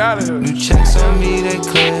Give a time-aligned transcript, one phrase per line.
[0.00, 0.40] Point 2.
[0.40, 2.00] New checks on me, they clear.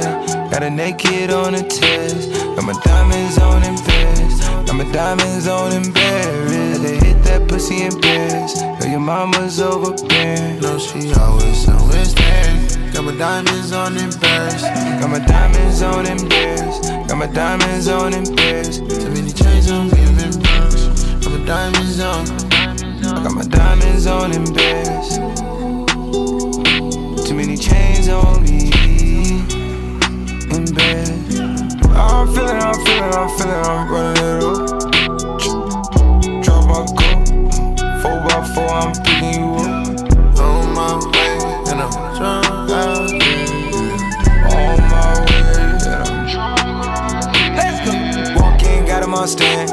[0.50, 2.32] Got a naked on a test.
[2.32, 4.40] Got my diamonds on in Paris.
[4.40, 6.78] Got my diamonds on in Paris.
[6.78, 8.58] They hit that pussy in Paris.
[8.62, 10.60] Know your mama's overbearing.
[10.60, 12.92] No, she always, always there.
[12.94, 14.62] Got my diamonds on in Paris.
[14.62, 16.88] Got my diamonds on in Paris.
[17.06, 18.78] Got my diamonds on in Paris.
[18.78, 21.04] Too many chains on me, I'm in Paris.
[21.22, 22.24] Got my diamonds on.
[23.12, 24.44] I got my diamonds on in
[32.00, 34.56] I'm feeling, I'm feeling, I'm feeling, I'm running it up.
[36.42, 37.18] Drop my cup,
[38.00, 40.40] four by four, I'm picking you up.
[40.40, 41.32] On my way,
[41.70, 42.46] and I'm drunk.
[44.50, 47.92] On my way, and I'm drunk Let's go.
[48.40, 49.68] Walk in, got him on stand.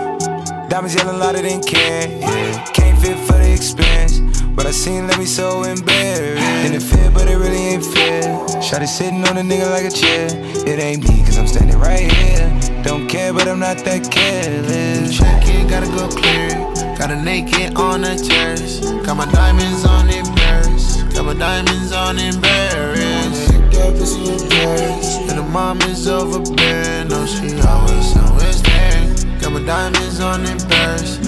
[0.69, 2.19] Diamonds yelling louder than can.
[2.19, 2.65] Yeah.
[2.73, 4.26] Can't fit for the expense.
[4.57, 6.65] But I seen let me so embarrassed.
[6.65, 8.23] In the fit, but it really ain't fair.
[8.57, 10.27] Shotty sitting on a nigga like a chair.
[10.65, 12.49] It ain't me, cause I'm standing right here.
[12.81, 15.15] Don't care, but I'm not that careless.
[15.15, 16.49] Check it, gotta go clear.
[16.97, 18.79] Got a naked on the terrace.
[19.05, 21.03] Got my diamonds on Paris.
[21.13, 23.47] Got my diamonds on Paris.
[23.77, 25.17] That pussy Paris.
[25.29, 27.09] And the mom is overbearing.
[27.09, 29.39] No, she always, always there.
[29.39, 31.19] Got my diamonds on Paris.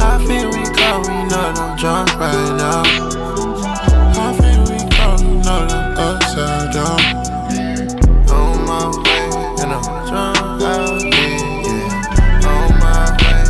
[0.00, 1.00] How feel go?
[1.00, 2.84] We know I'm drunk right now.
[4.14, 5.08] How feel we go?
[5.22, 7.00] You know I'm upside down.
[8.30, 9.24] On my way,
[10.62, 11.38] out here.
[12.46, 13.42] On my way,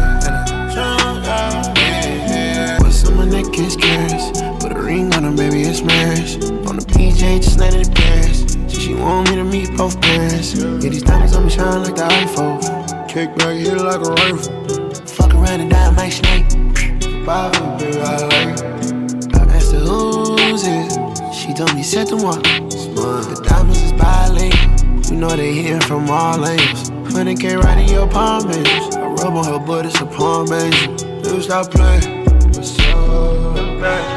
[0.79, 1.97] out here.
[3.57, 4.25] Is curious.
[4.61, 5.81] Put a ring on her, baby, it's.
[5.81, 8.45] On the PJ, just let it Paris.
[8.69, 10.55] So she want me to meet both parents.
[10.55, 13.09] Yeah, these diamonds on me shine like the iPhone.
[13.09, 15.07] Kick back, hit like a rifle.
[15.07, 16.66] Fuck around and die, my snake.
[17.27, 18.63] Baby, I like.
[19.35, 21.35] I asked her who's it.
[21.35, 22.41] She told me set the one.
[22.41, 25.11] The diamonds is bilingual.
[25.11, 26.91] You know they hitting from all angles.
[26.91, 28.71] 100k right in your palm, baby.
[28.71, 30.87] I rub on her butt, it's a palm, baby.
[31.25, 32.27] Dude, stop playing.
[32.53, 34.16] What's up?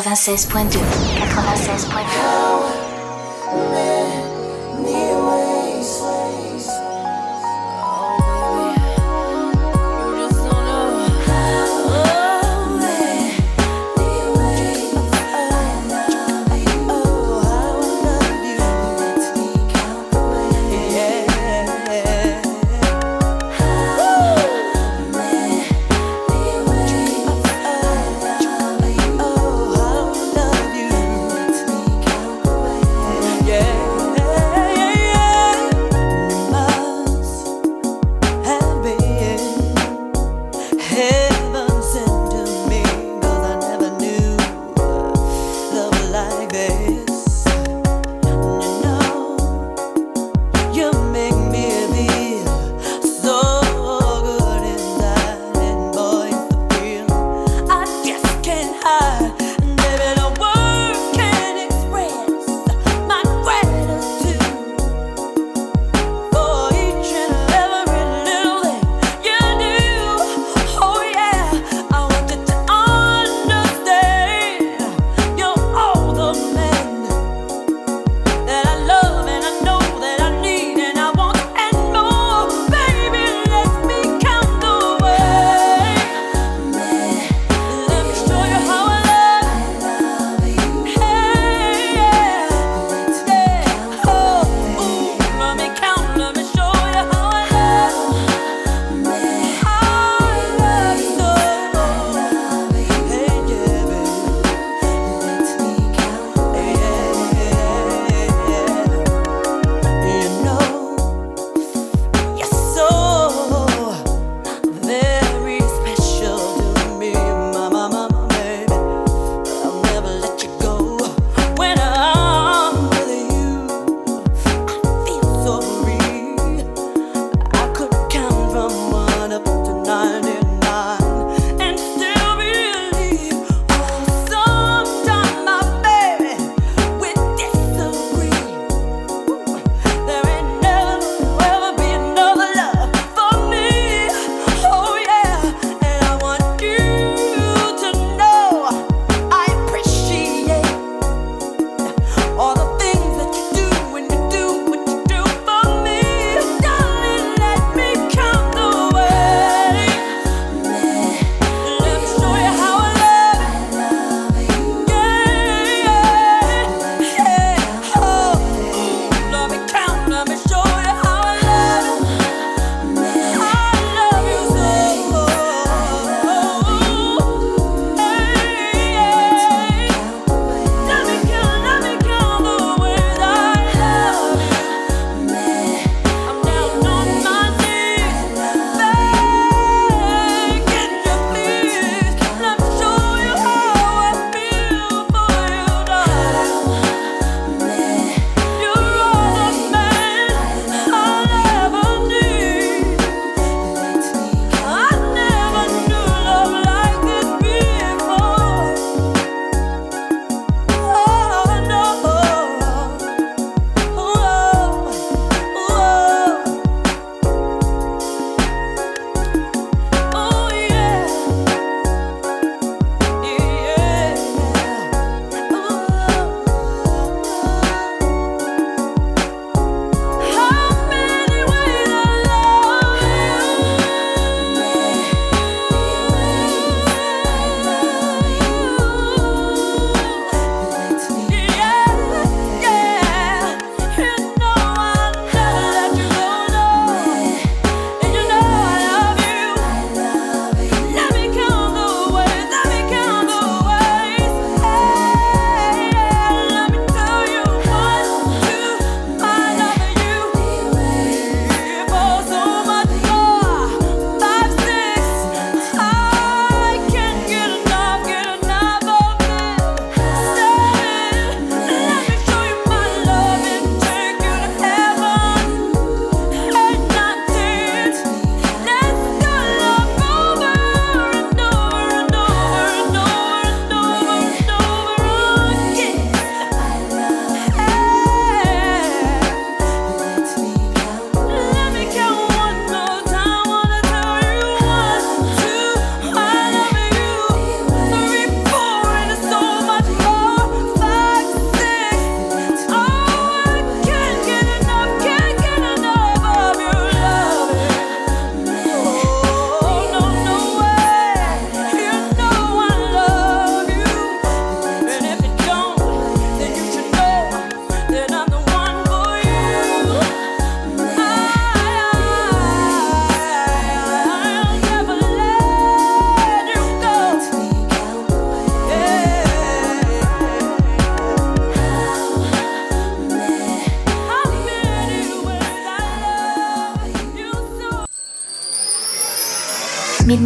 [0.00, 0.80] 96.2
[1.18, 2.39] 96.2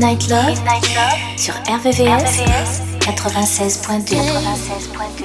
[0.04, 0.58] Midnight Love,
[1.38, 2.42] sur RVVS,
[3.00, 4.16] 96.2.
[4.16, 5.24] 96.2.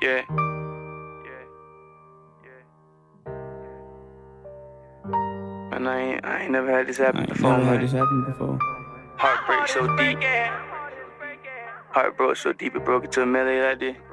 [0.00, 0.22] Yeah.
[5.72, 7.58] And I ain't, I ain't never had this happen before.
[7.58, 8.56] Never had this happen before.
[9.16, 10.22] Heartbreak so deep.
[11.90, 14.09] Heart broke so deep it broke into a melody like this.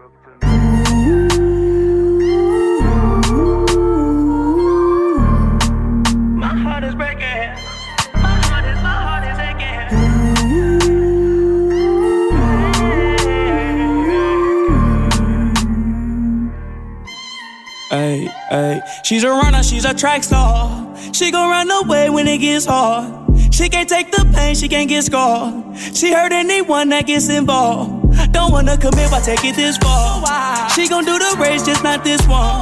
[19.04, 20.96] She's a runner, she's a track star.
[21.14, 23.14] She gon' run away when it gets hard.
[23.54, 25.78] She can't take the pain, she can't get scarred.
[25.96, 28.32] She hurt anyone that gets involved.
[28.32, 30.70] Don't wanna commit, why take it this far?
[30.70, 32.62] She gon' do the race, just not this one.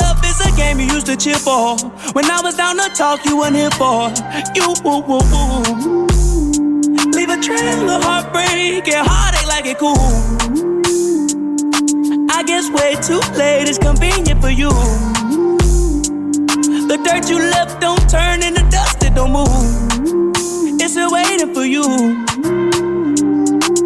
[0.00, 1.76] Love is a game you used to cheer for.
[2.12, 4.10] When I was down to talk, you weren't here for.
[4.54, 6.06] You, woo, woo, woo.
[7.12, 9.94] Leave a trail of heartbreak and heartache like it cool.
[12.30, 14.70] I guess way too late is convenient for you.
[16.94, 19.48] The dirt you left don't turn into dust, it don't move.
[20.80, 21.82] It's still waiting for you.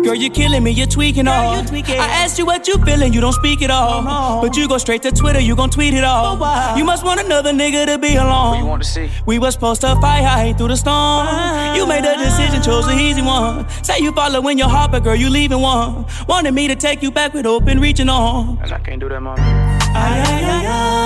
[0.04, 1.54] Girl, you're killing me, you're tweaking all.
[1.54, 4.42] I asked you what you feeling, you don't speak at all.
[4.42, 6.36] But you go straight to Twitter, you gon' tweet it all.
[6.76, 8.50] You must want another nigga to be along.
[8.50, 9.10] What you want to see?
[9.24, 11.28] We was supposed to fight high through the storm.
[11.74, 13.66] You made the decision, chose the easy one.
[13.82, 16.04] Say you following your heart, but girl, you leaving one.
[16.28, 18.58] Wanted me to take you back with open reaching on.
[18.62, 19.38] And I can't do that, mom.
[19.38, 20.97] Ay, ay, ay, ay.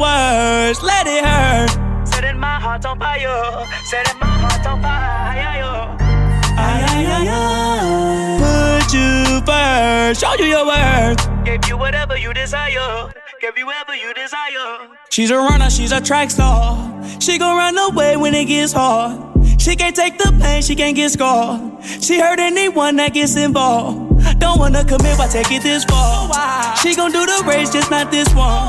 [0.00, 2.08] Words, let it hurt.
[2.08, 3.66] Setting my heart on fire.
[3.84, 5.98] Setting my heart on fire.
[6.56, 8.80] Ay, ay, ay, ay.
[8.80, 11.44] Put you first, show you your worth.
[11.44, 13.12] Gave you whatever you desire.
[13.42, 14.88] Give you whatever you desire.
[15.10, 16.78] She's a runner, she's a track star.
[17.20, 19.20] She gon' run away when it gets hard.
[19.60, 21.60] She can't take the pain, she can't get scarred.
[21.84, 24.09] She hurt anyone that gets involved.
[24.40, 26.76] Don't wanna commit, why take it this far?
[26.78, 28.68] She gon' do the race, just not this one.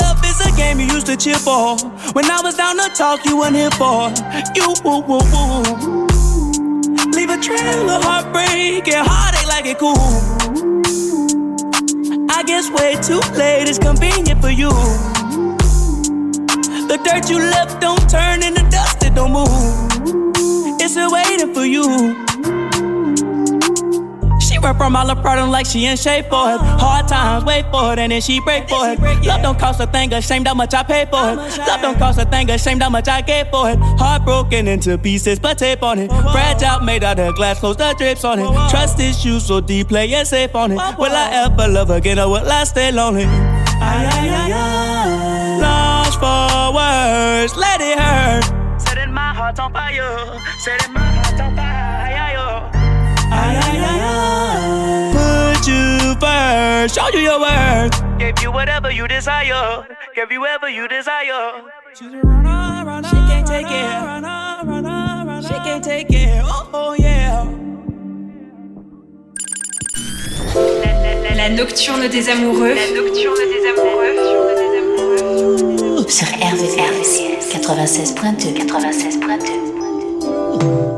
[0.00, 1.76] Love is a game you used to cheer for.
[2.12, 4.08] When I was down to talk, you weren't here for.
[4.54, 6.06] You, woo, woo, woo.
[7.12, 9.98] Leave a trail of heartbreak and heartache like it cool.
[12.30, 14.70] I guess way too late is convenient for you.
[16.88, 20.80] The dirt you left don't turn into dust, it don't move.
[20.80, 22.16] It's still waiting for you.
[24.60, 26.60] She run from all the problem like she in shape for it.
[26.60, 29.00] Hard times, wait for it, and then she break for it.
[29.24, 31.36] Love don't cost a thing, ashamed how much I pay for it.
[31.36, 33.78] Love don't cost a thing, ashamed how much I gave for it.
[33.80, 36.10] Heartbroken into pieces, but tape on it.
[36.10, 38.70] Fragile, made out of glass, close the drips on it.
[38.70, 40.76] Trust issues so deep, play it safe on it.
[40.98, 43.24] Will I ever love again or will I stay lonely?
[43.24, 45.58] Ay, ay, ay, ay.
[45.58, 48.44] Lost for words, let it hurt.
[48.78, 50.38] Setting my heart on fire.
[50.58, 51.69] Setting my heart on fire.
[55.70, 58.02] You first, show you your worth.
[58.18, 59.86] Gave you whatever you desire.
[60.14, 61.62] Give you whatever you desire.
[61.94, 63.70] She's a runner, runner, she can't take it.
[63.70, 66.42] Runner, runner, runner, she can't take it.
[66.44, 67.44] Oh, oh yeah.
[71.36, 72.74] La nocturne des amoureux.
[72.74, 74.16] La nocturne des amoureux.
[76.08, 77.20] Sur RVVS,
[77.52, 78.66] 96.2.
[78.66, 80.89] 96.2.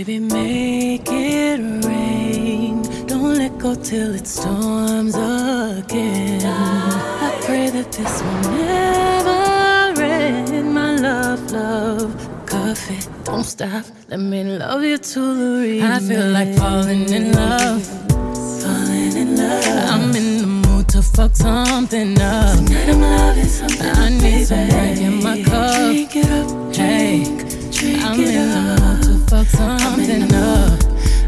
[0.00, 2.80] Baby, make it rain.
[3.06, 6.40] Don't let go till it storms again.
[6.42, 10.72] I pray that this will never end.
[10.72, 12.16] My love, love,
[12.46, 13.84] cuff it, don't stop.
[14.08, 15.92] Let me love you to the end.
[15.92, 17.84] I feel like falling in love,
[18.62, 19.90] falling in love.
[19.92, 22.56] I'm in the mood to fuck something up.
[22.56, 23.86] Tonight I'm loving something.
[23.86, 25.76] I need some drink in my cup.
[25.76, 27.44] Drink it up, drink.
[28.02, 30.80] I'm in the mood fuck something up.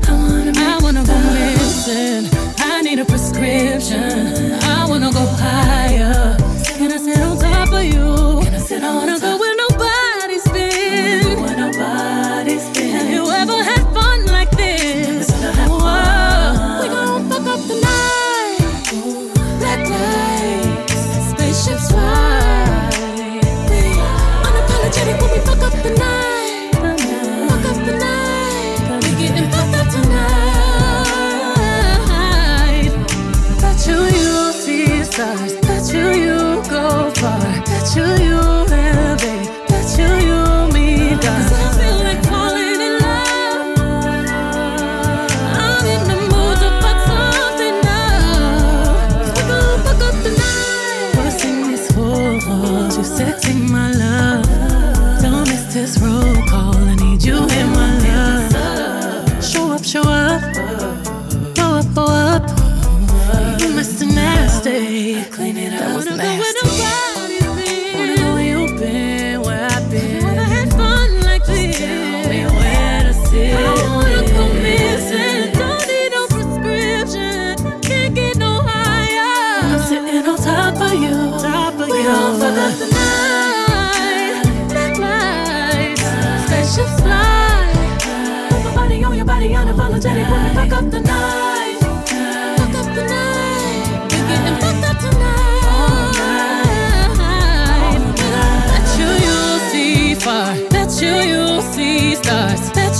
[0.08, 2.28] I wanna, I wanna go missing.
[2.58, 4.54] I need a prescription.
[4.62, 6.11] I wanna go higher.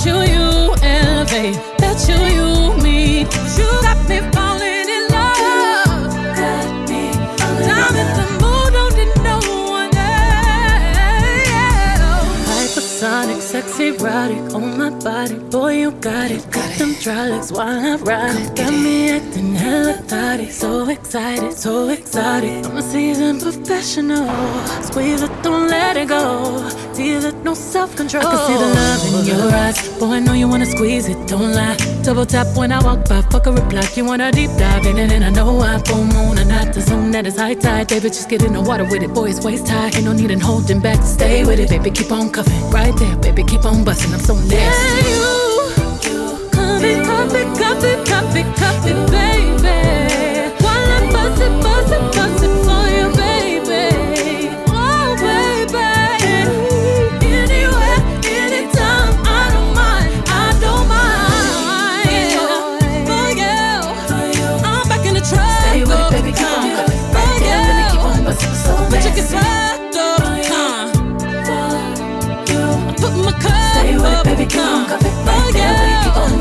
[0.05, 1.57] You you elevate.
[1.79, 2.49] Bet you you
[2.83, 3.27] meet.
[3.57, 6.11] You got me falling in love.
[6.39, 7.01] Got me
[7.39, 9.37] falling I'm in the mood, don't need no
[9.79, 10.35] one else.
[12.51, 15.35] Hypersonic, sexy, erotic on my body.
[15.35, 16.43] Boy, you got it.
[16.51, 18.55] Got them dry while I ride it.
[18.57, 20.49] Got me acting hella thotty.
[20.49, 22.65] So excited, so exotic.
[22.65, 24.27] I'm a seasoned professional.
[24.83, 26.67] Squeeze it, don't let it go.
[26.95, 28.25] Feel it, no self control.
[28.25, 29.63] I can see the love in your oh.
[29.63, 29.99] eyes.
[29.99, 31.75] Boy, I know you wanna squeeze it, don't lie.
[32.01, 33.87] Double tap when I walk by, fuck a reply.
[33.95, 36.81] You wanna deep dive in it, and I know I full moon and not the
[36.81, 37.89] zone that is high tide.
[37.89, 39.87] Baby, just get in the water with it, boy, it's waist high.
[39.87, 42.69] Ain't no need in holding back, stay with it, baby, keep on cuffing.
[42.71, 44.55] Right there, baby, keep on busting, I'm so nasty.
[44.55, 50.02] Yeah, you, cuff it, cuff it, cuff it, cuff it, cuff it, baby.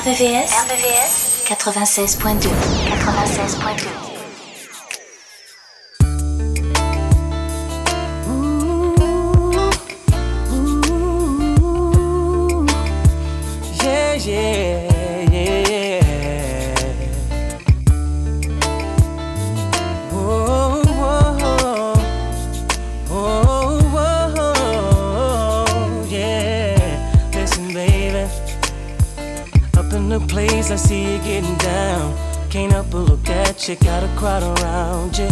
[0.00, 2.48] RVVS, RVVS 96.2
[2.88, 4.09] 96.2
[33.68, 35.28] you, got a crowd around you.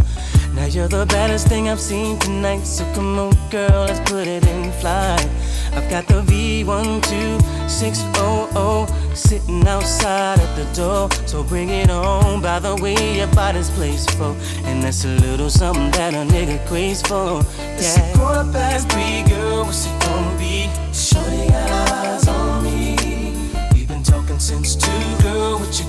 [0.55, 2.65] Now you're the baddest thing I've seen tonight.
[2.65, 5.27] So come on, girl, let's put it in flight.
[5.73, 11.09] I've got the V12600 sitting outside at the door.
[11.27, 12.43] So bring it on.
[12.43, 14.37] By the way, your body's placed for.
[14.65, 17.43] And that's a little something that a nigga craves for.
[17.59, 17.77] Yeah.
[17.77, 19.65] It's a quarter past three, girl.
[19.65, 20.69] What's it gonna be?
[20.93, 22.97] Shorty got eyes on me.
[23.73, 24.91] We've been talking since two,
[25.23, 25.59] girl.
[25.61, 25.87] What you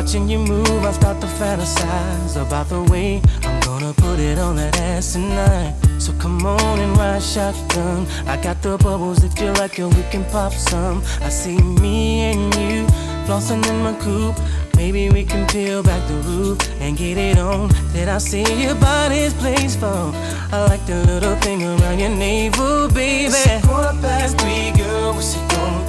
[0.00, 4.56] watching you move, I start to fantasize about the way I'm gonna put it on
[4.56, 5.74] that ass tonight.
[5.98, 8.06] So come on and ride shotgun.
[8.26, 11.02] I got the bubbles if you like it, we can pop some.
[11.20, 12.86] I see me and you
[13.26, 14.40] flossing in my coupe.
[14.74, 17.68] Maybe we can peel back the roof and get it on.
[17.92, 20.12] Then I see your body's place for.
[20.50, 23.34] I like the little thing around your navel, baby.
[23.34, 25.12] It's quarter past three, girl.
[25.12, 25.79] What's it gonna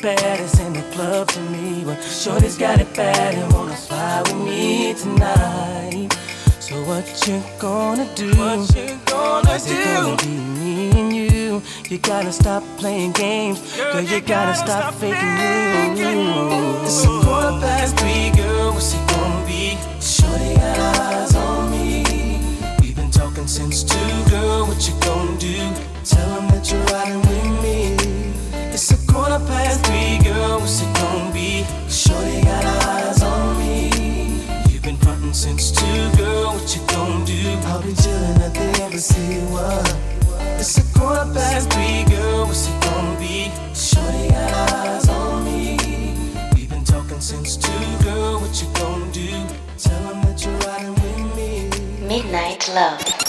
[0.00, 4.36] baddest in the club to me, but Shorty's got it bad and wanna fly with
[4.36, 6.08] me tonight.
[6.60, 8.30] So what you gonna do?
[8.36, 9.72] What you gonna Is do?
[9.74, 10.28] it gonna be
[10.58, 11.62] me and you?
[11.88, 13.76] You gotta stop playing games.
[13.76, 15.34] Girl, you, you gotta, gotta stop, stop faking
[15.96, 16.84] moves.
[16.84, 18.72] It's a quarter past three, girl.
[18.72, 19.76] What's it gonna be?
[20.00, 22.04] Shorty got eyes on me.
[22.80, 24.66] We've been talking since two, girl.
[24.66, 25.56] What you gonna do?
[26.04, 27.21] Tell them that you're riding
[29.12, 30.60] quarter past three, girl.
[30.60, 31.64] What's it gonna be?
[31.88, 33.90] Shorty got eyes on me.
[34.68, 36.54] You've been frontin' since two, girl.
[36.54, 37.40] What you gonna do?
[37.68, 39.40] I'll be chillin' at the embassy.
[39.52, 39.86] What?
[40.58, 42.46] It's a quarter past three, girl.
[42.46, 43.50] What's it gonna be?
[43.74, 45.76] Shorty got eyes on me.
[46.54, 48.40] We've been talking since two, girl.
[48.40, 49.30] What you gonna do?
[49.78, 52.08] Tell them that you're riding with me.
[52.08, 53.21] Midnight Love.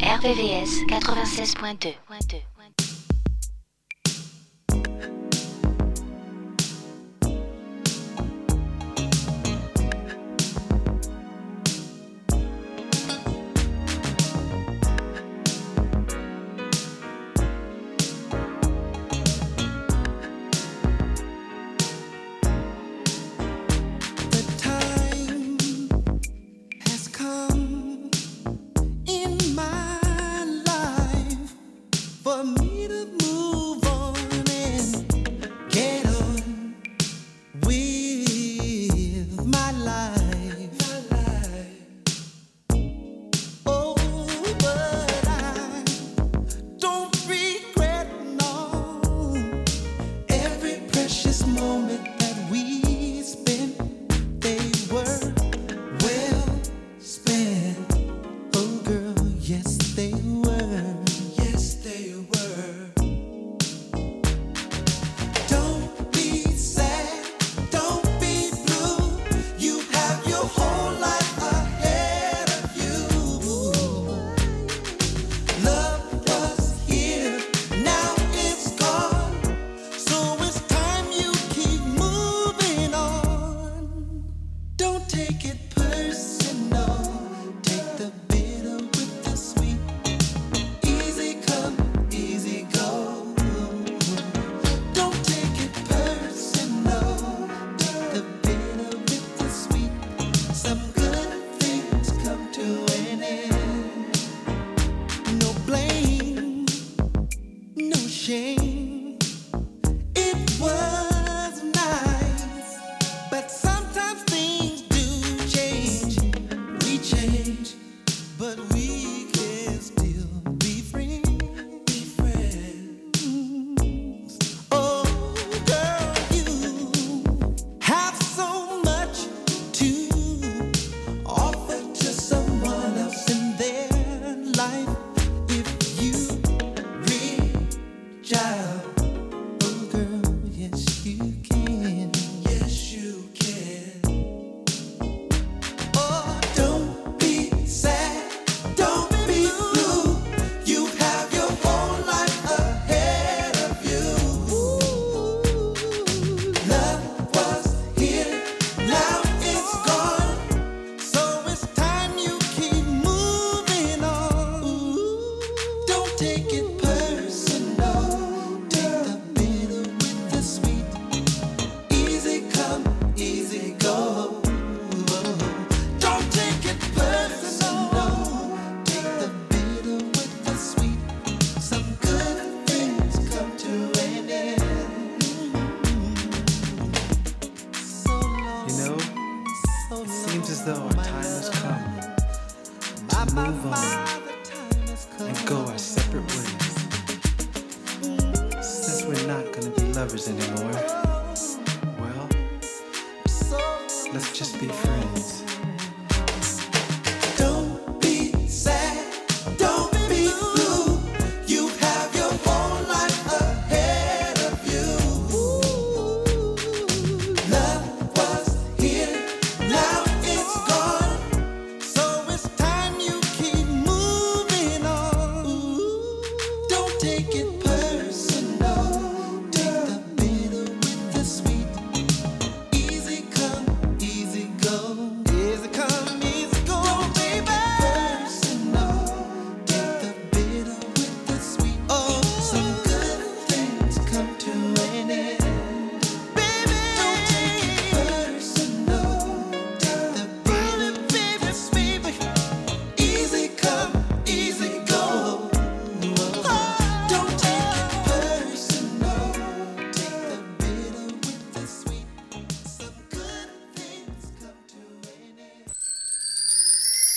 [0.00, 2.57] RVVS 96.2.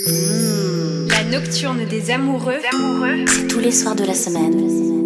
[0.08, 1.10] Mmh.
[1.10, 2.58] La nocturne des amoureux,
[3.28, 5.06] c'est tous les soirs de la semaine,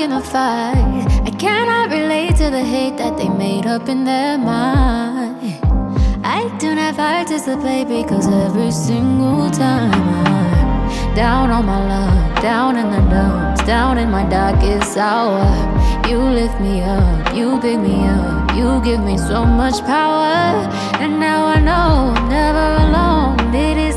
[0.00, 1.06] in a fight.
[1.26, 5.36] I cannot relate to the hate that they made up in their mind.
[6.24, 12.90] I don't have participate because every single time I'm down on my luck, down in
[12.90, 15.42] the dumps, down in my darkest hour.
[16.08, 20.68] You lift me up, you pick me up, you give me so much power.
[21.02, 23.54] And now I know I'm never alone.
[23.54, 23.87] It is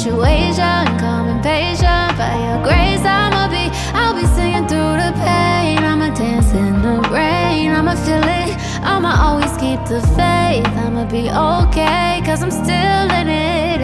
[0.00, 0.80] situation.
[0.98, 3.68] Come impatient by your grace, I'ma be.
[3.92, 5.78] I'll be singing through the pain.
[5.84, 7.70] I'ma dance in the rain.
[7.70, 8.56] I'ma feel it.
[8.82, 10.72] I'ma always keep the faith.
[10.84, 13.82] I'ma be okay, cause I'm still in it.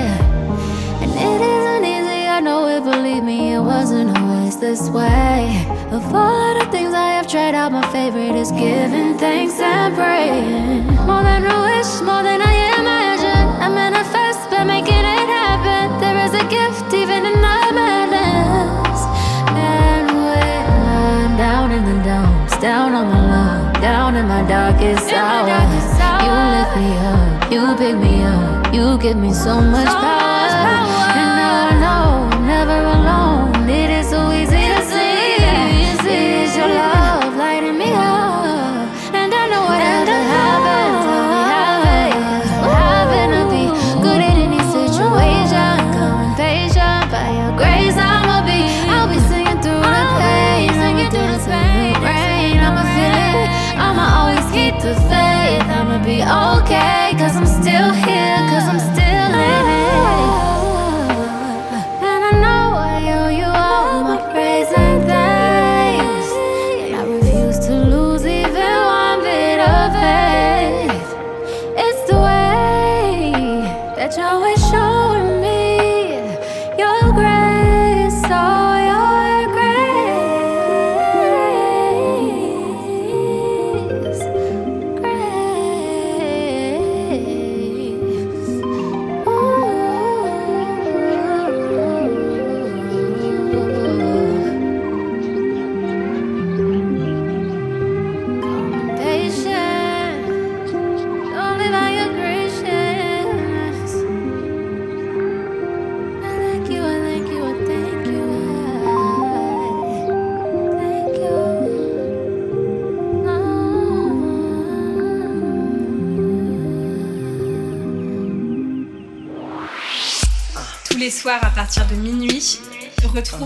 [1.03, 5.67] And it isn't easy, I know it, believe me, it wasn't always this way.
[5.93, 10.87] Of all the things I have tried out, my favorite is giving thanks and praying.
[11.09, 13.45] More than a wish, more than I imagine.
[13.65, 13.77] I'm
[16.69, 19.01] left even in nightmares.
[19.55, 25.13] And when I'm down in the dumps Down on my luck, down in my darkest
[25.13, 25.47] hour
[26.25, 30.26] You lift me up, you pick me up You give me so much power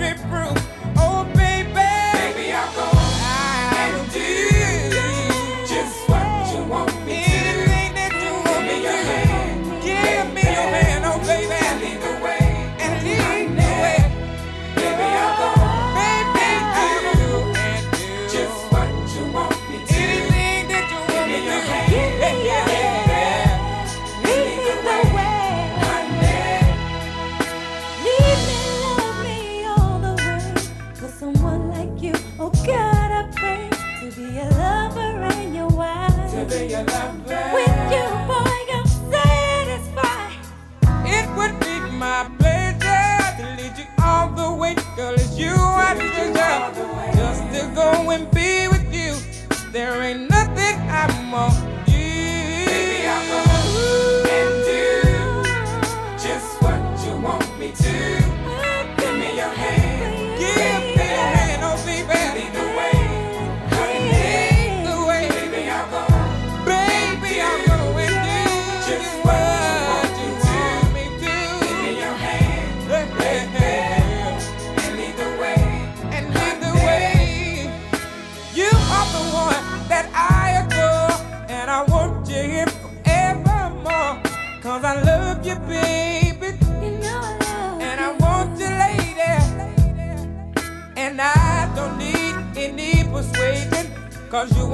[0.00, 0.79] Be proof.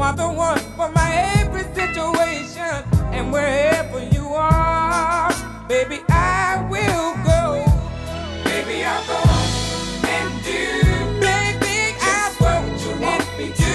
[0.00, 2.84] are the one for my every situation.
[3.12, 5.32] And wherever you are,
[5.68, 7.64] baby, I will go.
[8.44, 9.22] Baby, I'll go
[10.14, 10.62] and do.
[11.20, 11.96] Baby,
[12.40, 13.72] what you want me to.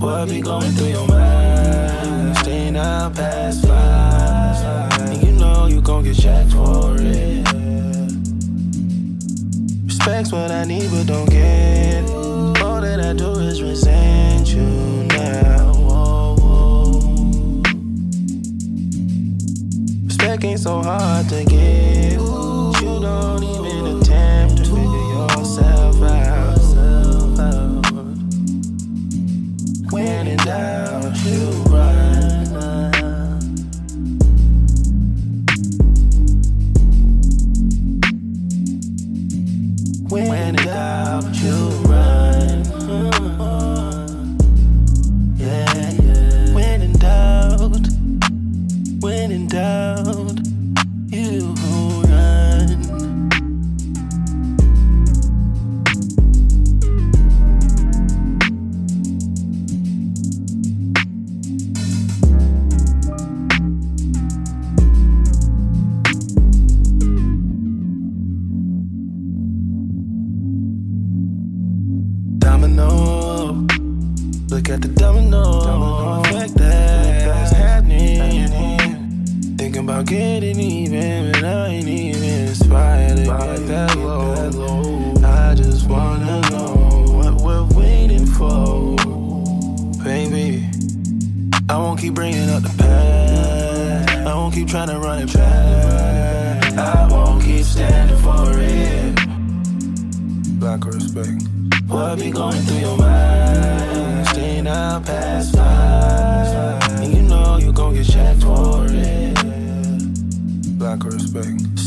[0.00, 2.34] What be going through your mind?
[2.38, 4.98] Staying out past five.
[5.10, 7.46] And you know you gon' get checked for it.
[9.84, 12.08] Respect's what I need, but don't get.
[12.62, 14.62] All that I do is resent you
[15.08, 15.68] now.
[20.06, 22.12] Respect ain't so hard to get.
[22.12, 23.59] You don't even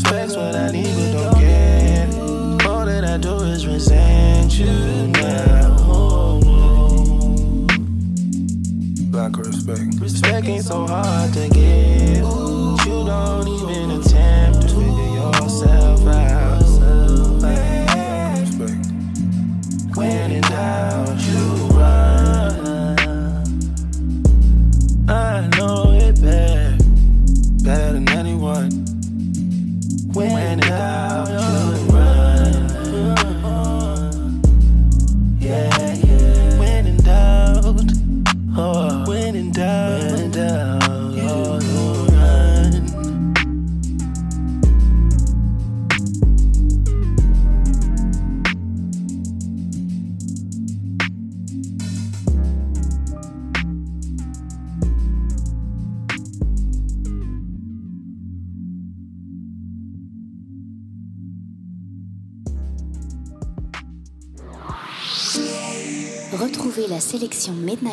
[0.04, 2.08] Respect's what I need, but don't get.
[2.10, 2.66] it.
[2.66, 4.66] All that I do is resent you
[5.08, 5.76] now.
[9.12, 10.00] Lack of respect.
[10.00, 12.18] Respect ain't so hard to get.
[12.18, 13.90] You don't even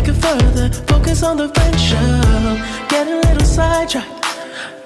[0.00, 0.68] take it further.
[0.86, 1.98] Focus on the friendship.
[2.88, 4.08] Get a little sidetracked.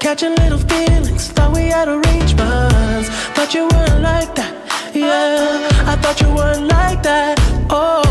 [0.01, 1.29] Catching little feelings.
[1.29, 3.09] Thought we had arrangements.
[3.35, 4.53] Thought you weren't like that.
[4.95, 7.39] Yeah, I thought you weren't like that.
[7.71, 8.03] Oh,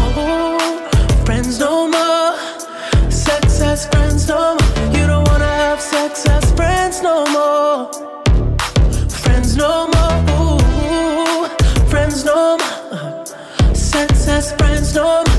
[1.25, 3.11] friends no more.
[3.11, 4.97] Sex as friends no more.
[4.97, 7.91] You don't wanna have sex as friends no more.
[9.23, 10.17] Friends no more.
[10.37, 11.47] Ooh,
[11.91, 13.25] friends no more.
[13.73, 15.32] Sex as friends no more.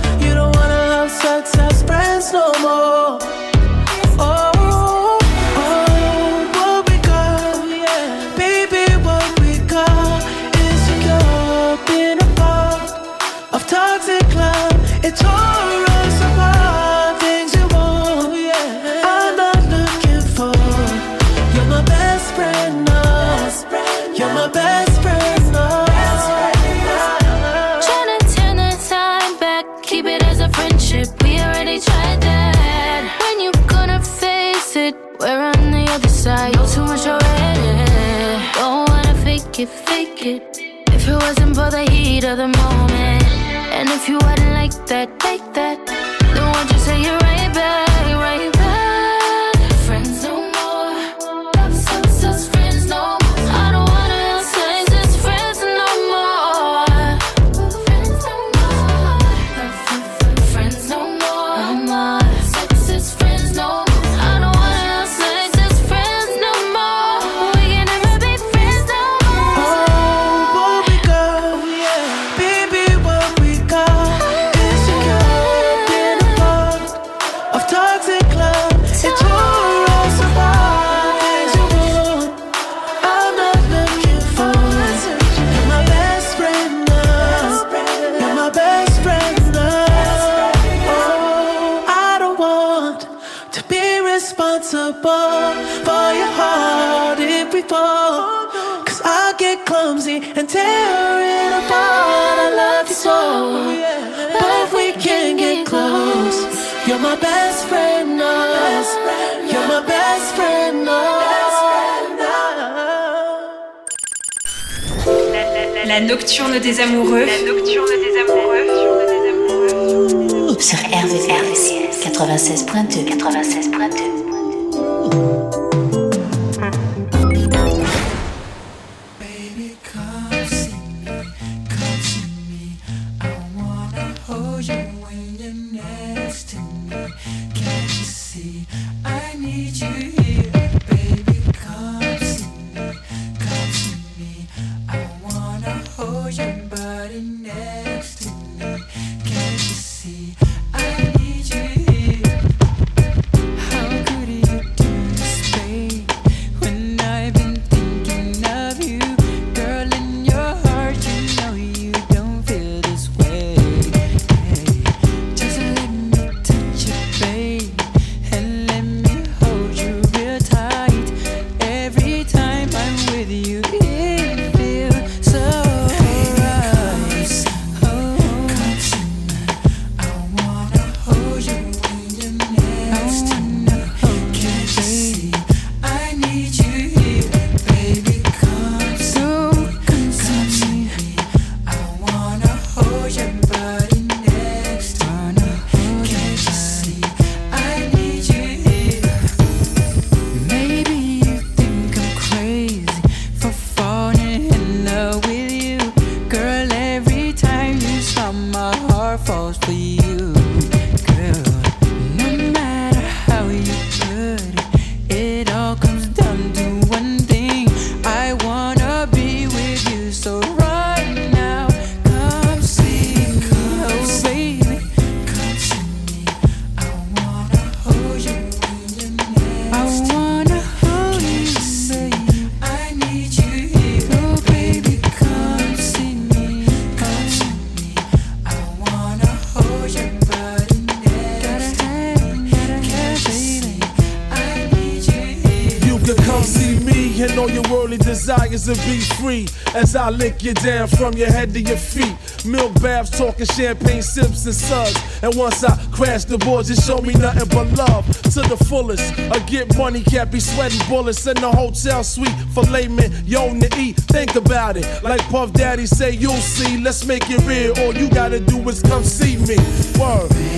[250.05, 252.15] I lick you down from your head to your feet.
[252.45, 254.95] Milk baths, talking champagne sips and suds.
[255.23, 259.19] And once I crash the boards, just show me nothing but love to the fullest.
[259.19, 263.81] I get money, can't be sweating bullets in the hotel suite for laymen, yo to
[263.81, 263.97] eat.
[263.97, 266.77] Think about it, like Puff Daddy say, you'll see.
[266.77, 267.73] Let's make it real.
[267.79, 269.57] All you gotta do is come see me.
[269.99, 270.54] Word.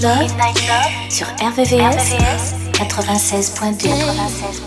[0.00, 0.32] Night
[0.66, 4.61] Love, sur RVVS 96.2.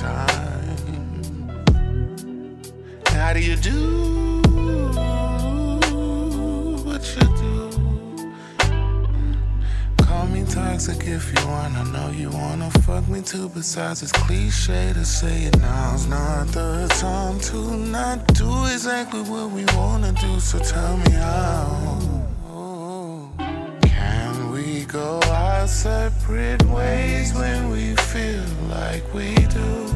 [0.00, 1.48] time.
[3.06, 4.40] How do you do
[6.84, 7.70] what you do?
[10.04, 11.74] Call me toxic if you want.
[11.76, 13.48] I know you wanna fuck me too.
[13.48, 15.58] Besides, it's cliche to say it.
[15.58, 20.38] Now's not the time to not do exactly what we wanna do.
[20.38, 21.97] So tell me how.
[25.68, 29.92] separate ways when we feel like we do.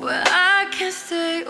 [0.00, 1.42] But I can stay